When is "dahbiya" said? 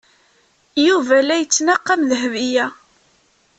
2.09-2.65